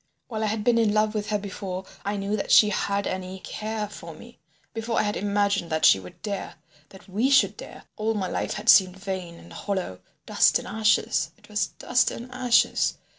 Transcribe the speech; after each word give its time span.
While 0.29 0.43
I 0.43 0.47
had 0.47 0.63
been 0.63 0.79
in 0.79 0.95
love 0.95 1.13
with 1.13 1.29
her 1.29 1.37
before 1.37 1.85
I 2.03 2.17
knew 2.17 2.35
that 2.35 2.49
she 2.51 2.69
had 2.69 3.05
any 3.05 3.37
care 3.41 3.87
for 3.87 4.15
me, 4.15 4.39
before 4.73 4.97
I 4.97 5.03
had 5.03 5.15
imagined 5.15 5.69
that 5.71 5.85
she 5.85 5.99
would 5.99 6.19
dare—that 6.23 7.07
we 7.07 7.29
should 7.29 7.55
dare, 7.55 7.83
all 7.97 8.15
my 8.15 8.27
life 8.27 8.53
had 8.53 8.67
seemed 8.67 8.97
vain 8.97 9.35
and 9.35 9.53
hollow, 9.53 9.99
dust 10.25 10.57
and 10.57 10.67
ashes. 10.67 11.29
It 11.37 11.49
was 11.49 11.67
dust 11.67 12.09
and 12.09 12.31
ashes. 12.31 12.97